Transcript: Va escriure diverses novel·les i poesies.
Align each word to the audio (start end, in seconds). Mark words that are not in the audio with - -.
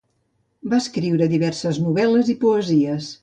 Va 0.71 0.79
escriure 0.83 1.27
diverses 1.35 1.81
novel·les 1.85 2.35
i 2.37 2.39
poesies. 2.47 3.15